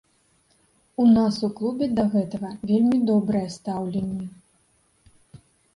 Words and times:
У 1.03 1.05
нас 1.17 1.35
у 1.47 1.51
клубе 1.61 1.85
да 1.99 2.07
гэтага 2.15 2.49
вельмі 2.73 2.97
добрае 3.11 3.47
стаўленне. 3.61 4.27